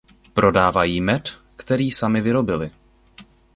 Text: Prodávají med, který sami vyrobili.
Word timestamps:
Prodávají 0.33 1.01
med, 1.01 1.37
který 1.55 1.91
sami 1.91 2.21
vyrobili. 2.21 2.71